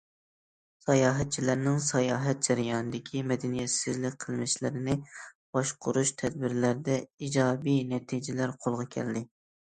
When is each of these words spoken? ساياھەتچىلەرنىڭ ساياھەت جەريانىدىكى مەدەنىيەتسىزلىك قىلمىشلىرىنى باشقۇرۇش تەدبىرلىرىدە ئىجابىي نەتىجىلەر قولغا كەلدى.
ساياھەتچىلەرنىڭ 0.83 1.75
ساياھەت 1.87 2.41
جەريانىدىكى 2.47 3.21
مەدەنىيەتسىزلىك 3.33 4.17
قىلمىشلىرىنى 4.25 4.97
باشقۇرۇش 5.59 6.15
تەدبىرلىرىدە 6.25 6.99
ئىجابىي 7.27 7.79
نەتىجىلەر 7.95 8.59
قولغا 8.67 8.91
كەلدى. 8.99 9.25